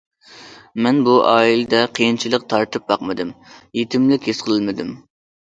مەن 0.85 1.01
بۇ 1.07 1.13
ئائىلىدە 1.31 1.81
قىيىنچىلىق 1.99 2.47
تارتىپ 2.55 2.89
باقمىدىم، 2.93 3.35
يېتىملىك 3.83 4.29
ھېس 4.33 4.43
قىلمىدىم. 4.51 4.93